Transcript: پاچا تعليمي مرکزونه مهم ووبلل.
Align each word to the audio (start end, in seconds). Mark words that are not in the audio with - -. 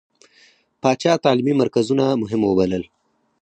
پاچا 0.81 1.13
تعليمي 1.25 1.53
مرکزونه 1.61 2.05
مهم 2.21 2.41
ووبلل. 2.43 2.83